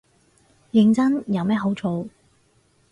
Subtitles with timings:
[0.71, 2.07] 認真，有咩好做